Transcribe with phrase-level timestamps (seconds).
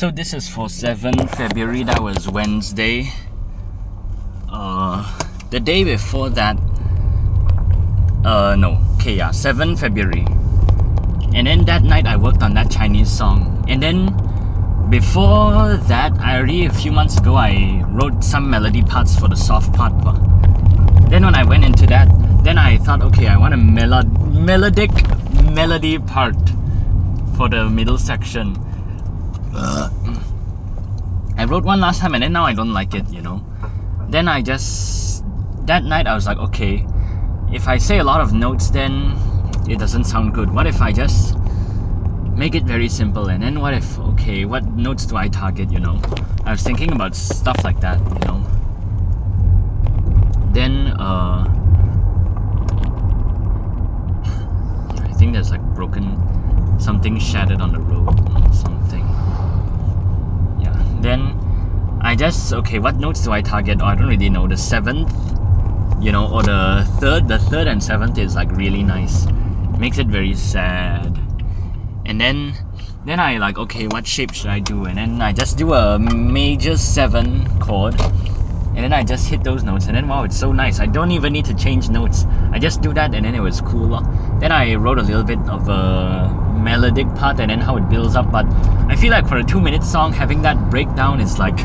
[0.00, 3.12] So this is for 7 February, that was Wednesday.
[4.48, 5.04] Uh,
[5.50, 6.56] the day before that,
[8.24, 10.24] uh, no, okay, yeah, 7 February.
[11.34, 13.62] And then that night I worked on that Chinese song.
[13.68, 14.16] And then
[14.88, 19.36] before that, I already, a few months ago, I wrote some melody parts for the
[19.36, 19.92] soft part.
[21.10, 22.08] Then when I went into that,
[22.42, 24.92] then I thought, okay, I want a melod- melodic
[25.52, 26.38] melody part
[27.36, 28.56] for the middle section.
[29.54, 33.44] I wrote one last time and then now I don't like it, you know.
[34.08, 35.24] Then I just
[35.66, 36.86] that night I was like, okay,
[37.52, 39.16] if I say a lot of notes then
[39.68, 40.50] it doesn't sound good.
[40.50, 41.36] What if I just
[42.34, 45.80] make it very simple and then what if okay, what notes do I target, you
[45.80, 46.00] know?
[46.44, 48.46] I was thinking about stuff like that, you know.
[50.52, 51.46] Then uh
[55.08, 56.16] I think there's like broken
[56.80, 58.79] something shattered on the road or something.
[61.00, 63.78] Then I just okay, what notes do I target?
[63.80, 64.46] Oh, I don't really know.
[64.46, 65.12] The seventh,
[66.00, 67.28] you know, or the third.
[67.28, 69.26] The third and seventh is like really nice.
[69.78, 71.18] Makes it very sad.
[72.06, 72.54] And then
[73.04, 74.84] then I like okay, what shape should I do?
[74.84, 77.94] And then I just do a major seven chord.
[78.70, 80.78] And then I just hit those notes, and then wow, it's so nice.
[80.78, 82.24] I don't even need to change notes.
[82.52, 84.00] I just do that, and then it was cool.
[84.38, 88.16] Then I wrote a little bit of a melodic part, and then how it builds
[88.16, 88.30] up.
[88.30, 88.46] But
[88.88, 91.58] I feel like for a two-minute song, having that breakdown is like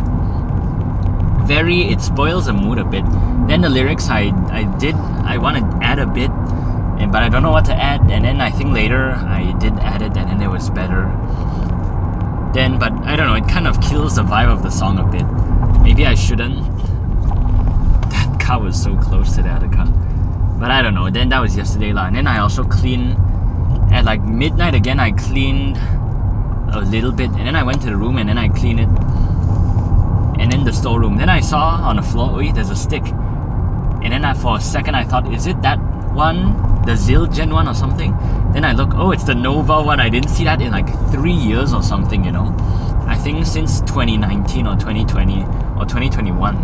[1.45, 3.05] very it spoils the mood a bit.
[3.47, 6.31] Then the lyrics i i did i want to add a bit
[7.11, 10.01] but i don't know what to add and then i think later i did add
[10.01, 11.03] it and then it was better.
[12.53, 15.05] Then but i don't know it kind of kills the vibe of the song a
[15.05, 15.25] bit.
[15.83, 16.57] Maybe i shouldn't.
[18.09, 19.85] That car was so close to the other car.
[20.59, 22.07] But i don't know then that was yesterday lah.
[22.07, 23.17] And then i also cleaned
[23.95, 25.77] at like midnight again i cleaned
[26.73, 28.89] a little bit and then i went to the room and then i cleaned it
[30.39, 31.17] and then the storeroom.
[31.17, 33.03] Then I saw on the floor, oh, there's a stick.
[33.05, 35.79] And then I, for a second, I thought, is it that
[36.13, 36.53] one,
[36.85, 38.11] the Zildjian one or something?
[38.53, 39.99] Then I look, oh, it's the Nova one.
[39.99, 42.53] I didn't see that in like three years or something, you know.
[43.07, 45.41] I think since 2019 or 2020
[45.77, 46.55] or 2021.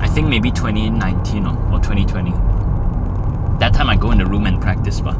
[0.00, 2.30] I think maybe 2019 or, or 2020.
[3.58, 5.14] That time I go in the room and practice, but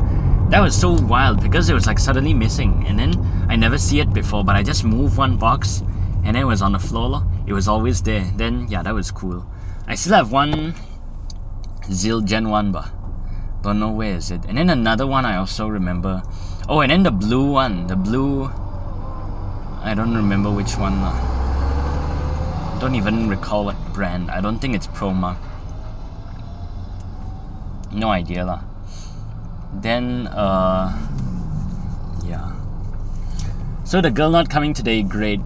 [0.51, 2.85] that was so wild because it was like suddenly missing.
[2.87, 3.15] And then
[3.49, 5.83] I never see it before, but I just move one box
[6.25, 7.25] and it was on the floor.
[7.47, 8.31] It was always there.
[8.37, 9.47] Then yeah, that was cool.
[9.87, 10.75] I still have one
[11.87, 12.91] Zildjian one, but
[13.63, 14.45] don't know where is it.
[14.47, 16.23] And then another one I also remember.
[16.69, 18.51] Oh, and then the blue one, the blue.
[19.83, 21.01] I don't remember which one.
[21.01, 22.79] lah.
[22.81, 24.31] Don't even recall what brand.
[24.31, 25.39] I don't think it's Promark.
[27.93, 28.70] No idea lah.
[29.75, 30.97] Then uh,
[32.25, 32.53] yeah.
[33.85, 35.41] So the girl not coming today, great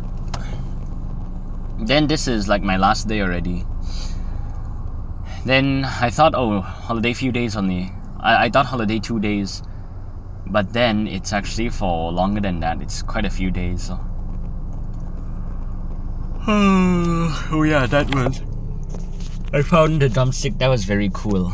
[1.86, 3.64] then this is like my last day already.
[5.44, 7.92] Then I thought, oh, holiday few days only.
[8.20, 9.62] I, I thought holiday two days,
[10.46, 12.80] but then it's actually for longer than that.
[12.80, 13.90] It's quite a few days.
[16.46, 18.42] Oh yeah, that was.
[19.52, 20.58] I found the drumstick.
[20.58, 21.52] That was very cool.